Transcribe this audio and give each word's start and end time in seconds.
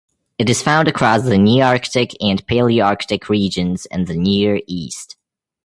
It 0.39 0.49
is 0.49 0.63
found 0.63 0.87
across 0.87 1.21
the 1.21 1.35
Nearctic 1.37 2.15
and 2.19 2.43
Palearctic 2.47 3.29
regions 3.29 3.85
and 3.91 4.07
the 4.07 4.17
Near 4.17 4.59
East. 4.65 5.15